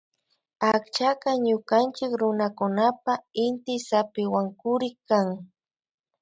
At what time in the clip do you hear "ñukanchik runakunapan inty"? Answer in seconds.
1.45-3.75